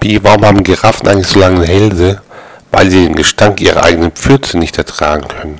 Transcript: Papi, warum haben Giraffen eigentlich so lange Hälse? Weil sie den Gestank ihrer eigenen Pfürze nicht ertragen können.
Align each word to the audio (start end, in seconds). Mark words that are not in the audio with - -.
Papi, 0.00 0.18
warum 0.22 0.46
haben 0.46 0.62
Giraffen 0.62 1.08
eigentlich 1.08 1.26
so 1.26 1.38
lange 1.38 1.66
Hälse? 1.66 2.22
Weil 2.70 2.90
sie 2.90 3.04
den 3.04 3.16
Gestank 3.16 3.60
ihrer 3.60 3.82
eigenen 3.82 4.12
Pfürze 4.12 4.56
nicht 4.56 4.78
ertragen 4.78 5.28
können. 5.28 5.58